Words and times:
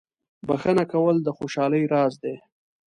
•بخښنه 0.47 0.83
کول 0.91 1.15
د 1.21 1.27
خوشحالۍ 1.37 1.83
راز 1.93 2.13
دی. 2.23 2.35